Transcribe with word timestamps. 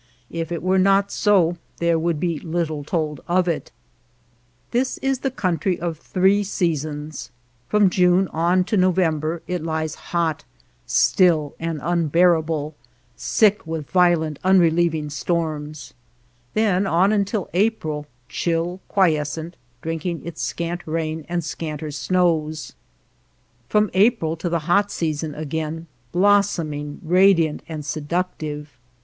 If 0.31 0.51
it 0.51 0.63
were 0.63 0.79
not 0.79 1.11
so 1.11 1.57
there 1.77 1.99
would 1.99 2.19
be 2.19 2.39
little 2.39 2.83
told 2.83 3.21
of 3.27 3.47
it. 3.47 3.71
This 4.71 4.97
is 4.97 5.19
the 5.19 5.29
country 5.29 5.79
of 5.79 5.99
three 5.99 6.43
seasoins^ 6.43 7.29
From 7.67 7.87
June 7.87 8.27
on 8.29 8.63
to 8.63 8.77
November 8.77 9.43
it 9.45 9.61
lies 9.63 9.93
hot, 10.09 10.43
still, 10.87 11.53
and 11.59 11.79
unbearable, 11.83 12.73
sick 13.15 13.67
with 13.67 13.91
violent 13.91 14.39
unrelieving 14.43 15.11
storms; 15.11 15.93
then 16.55 16.87
on 16.87 17.11
until 17.11 17.47
April, 17.53 18.07
chill, 18.27 18.79
quiescent, 18.87 19.55
drinking 19.83 20.25
its 20.25 20.41
scant 20.41 20.81
rain 20.87 21.27
and 21.29 21.43
scanter 21.43 21.91
snows; 21.91 22.73
from 23.69 23.91
April 23.93 24.35
to 24.35 24.49
the 24.49 24.61
hot 24.65 24.89
season 24.91 25.35
again, 25.35 25.85
blossoming, 26.11 27.01
radiant, 27.03 27.61
and 27.69 27.85
seductive. 27.85 28.79